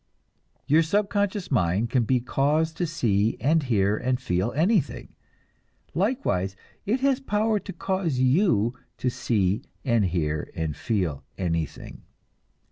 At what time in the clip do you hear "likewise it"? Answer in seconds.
5.93-7.01